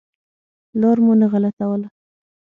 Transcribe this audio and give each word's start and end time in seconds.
لار 0.79 0.97
مو 1.05 1.13
نه 1.19 1.27
غلطوله. 1.33 1.87